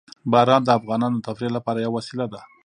باران 0.31 0.61
د 0.65 0.69
افغانانو 0.79 1.15
د 1.19 1.23
تفریح 1.27 1.51
لپاره 1.57 1.79
یوه 1.79 1.95
وسیله 1.97 2.25
ده. 2.33 2.41